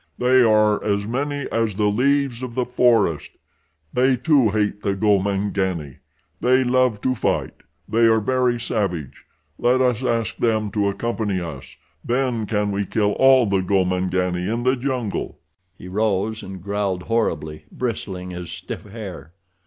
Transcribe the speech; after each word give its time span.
"They 0.17 0.41
are 0.41 0.83
as 0.83 1.05
many 1.05 1.47
as 1.51 1.75
the 1.75 1.85
leaves 1.85 2.41
of 2.41 2.55
the 2.55 2.65
forest. 2.65 3.33
They, 3.93 4.15
too, 4.17 4.49
hate 4.49 4.81
the 4.81 4.95
Gomangani. 4.95 5.97
They 6.39 6.63
love 6.63 7.01
to 7.01 7.13
fight. 7.13 7.53
They 7.87 8.07
are 8.07 8.19
very 8.19 8.59
savage. 8.59 9.25
Let 9.59 9.79
us 9.79 10.01
ask 10.03 10.37
them 10.37 10.71
to 10.71 10.89
accompany 10.89 11.39
us. 11.39 11.75
Then 12.03 12.47
can 12.47 12.71
we 12.71 12.83
kill 12.83 13.11
all 13.11 13.45
the 13.45 13.61
Gomangani 13.61 14.51
in 14.51 14.63
the 14.63 14.75
jungle." 14.75 15.37
He 15.77 15.87
rose 15.87 16.41
and 16.41 16.63
growled 16.63 17.03
horribly, 17.03 17.65
bristling 17.71 18.31
his 18.31 18.49
stiff 18.49 18.85
hair. 18.85 19.33